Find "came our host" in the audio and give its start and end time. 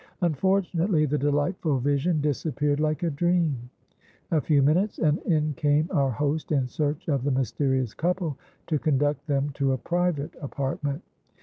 5.53-6.51